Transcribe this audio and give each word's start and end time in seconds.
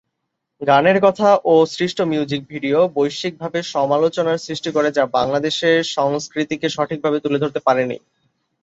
গানের 0.61 0.97
কথা 1.05 1.29
ও 1.45 1.53
সৃষ্ট 1.73 1.97
মিউজিক 2.11 2.41
ভিডিও 2.49 2.79
বৈশ্বিকভাবে 2.95 3.59
সমালোচনার 3.73 4.43
সৃষ্টি 4.45 4.69
করে 4.71 4.89
যা 4.97 5.03
বাংলাদেশের 5.17 5.77
সংস্কৃতিকে 5.97 6.67
সঠিকভাবে 6.69 7.17
তুলে 7.19 7.41
ধরতে 7.43 7.59
পারেনি। 7.67 7.97